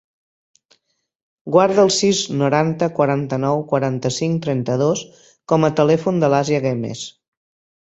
[1.55, 5.05] Guarda el sis, noranta, quaranta-nou, quaranta-cinc, trenta-dos
[5.55, 7.07] com a telèfon de l'Asia Guemes.